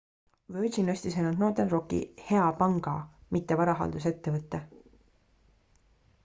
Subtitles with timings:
[0.53, 1.99] "virgin ostis ainult northern rocki
[2.29, 2.95] "hea panga"
[3.37, 4.63] mitte varahaldusettevõtte.